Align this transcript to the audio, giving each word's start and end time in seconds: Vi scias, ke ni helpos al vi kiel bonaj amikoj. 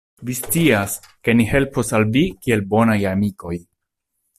Vi 0.27 0.35
scias, 0.37 0.95
ke 1.29 1.37
ni 1.37 1.47
helpos 1.53 1.95
al 1.99 2.09
vi 2.17 2.27
kiel 2.47 2.67
bonaj 2.75 3.01
amikoj. 3.15 3.57